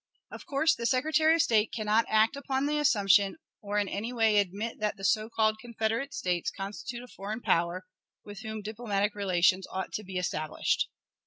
Of 0.31 0.47
course, 0.47 0.73
the 0.73 0.87
Secretary 0.87 1.35
of 1.35 1.43
State 1.43 1.71
can 1.71 1.85
not 1.85 2.07
act 2.09 2.35
upon 2.35 2.65
the 2.65 2.79
assumption, 2.79 3.35
or 3.61 3.77
in 3.77 3.87
any 3.87 4.11
way 4.11 4.39
admit 4.39 4.79
that 4.79 4.97
the 4.97 5.03
so 5.05 5.29
called 5.29 5.57
Confederate 5.61 6.11
States 6.15 6.49
constitute 6.49 7.03
a 7.03 7.07
foreign 7.07 7.41
power, 7.41 7.85
with 8.25 8.39
whom 8.39 8.63
diplomatic 8.63 9.13
relations 9.13 9.67
ought 9.69 9.93
to 9.93 10.03
be 10.03 10.17
established. 10.17 10.89